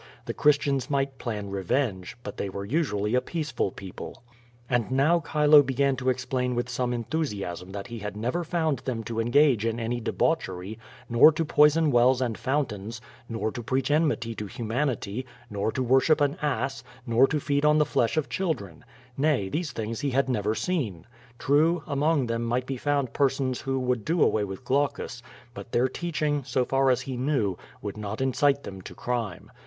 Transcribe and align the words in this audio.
The 0.25 0.33
Christians 0.33 0.89
might 0.89 1.19
plan 1.19 1.51
revenge, 1.51 2.17
but 2.23 2.37
they 2.37 2.49
were 2.49 2.65
usually 2.65 3.13
a 3.13 3.21
peaceful 3.21 3.69
people. 3.69 4.23
134 4.69 4.71
Q^O 4.73 4.73
VADIS. 4.73 4.89
And 4.89 4.97
now 4.97 5.19
Chilo 5.19 5.61
began 5.61 5.95
to 5.97 6.09
explain 6.09 6.55
with 6.55 6.69
some 6.69 6.91
enthusiam 6.91 7.71
that 7.71 7.85
he 7.85 7.99
had 7.99 8.17
never 8.17 8.43
found 8.43 8.79
them 8.79 9.03
to 9.03 9.19
engage 9.19 9.63
in 9.63 9.79
any 9.79 9.99
debauchery, 10.01 10.79
nor 11.07 11.31
to 11.33 11.45
poison 11.45 11.91
wells 11.91 12.19
and 12.19 12.35
fountains, 12.35 12.99
nor 13.29 13.51
to 13.51 13.61
preach 13.61 13.91
enmity 13.91 14.33
to 14.37 14.47
human 14.47 14.89
ity, 14.89 15.23
nor 15.51 15.71
to 15.71 15.83
worship 15.83 16.19
an 16.19 16.35
ass, 16.41 16.83
nor 17.05 17.27
to 17.27 17.39
feed 17.39 17.63
on 17.63 17.77
the 17.77 17.85
flesh 17.85 18.17
of 18.17 18.27
children. 18.27 18.83
Kay, 19.21 19.49
these 19.49 19.71
things 19.71 19.99
he 19.99 20.09
had 20.09 20.27
never 20.27 20.55
seen. 20.55 21.05
True, 21.37 21.83
among 21.85 22.25
them 22.25 22.41
might 22.43 22.65
be 22.65 22.77
found 22.77 23.13
persons 23.13 23.61
who 23.61 23.79
would 23.79 24.03
do 24.03 24.23
away 24.23 24.45
with 24.45 24.65
Olaueus, 24.65 25.21
but 25.53 25.71
their 25.73 25.87
teaching, 25.87 26.43
so 26.43 26.65
far 26.65 26.89
as 26.89 27.01
he 27.01 27.15
knew, 27.15 27.55
would 27.83 27.97
not 27.97 28.19
incite 28.19 28.63
them 28.63 28.81
to 28.81 28.95
crime. 28.95 29.51